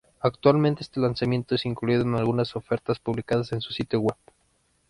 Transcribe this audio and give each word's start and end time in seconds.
Actualmente 0.19 0.81
este 0.81 0.99
lanzamiento 0.99 1.53
es 1.53 1.63
incluido 1.67 2.01
en 2.01 2.15
algunas 2.15 2.55
ofertas 2.55 2.97
publicadas 2.97 3.51
en 3.51 3.61
su 3.61 3.71
sitio 3.71 3.99
web. 3.99 4.15